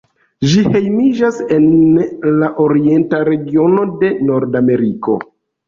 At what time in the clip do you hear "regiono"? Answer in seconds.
3.31-3.87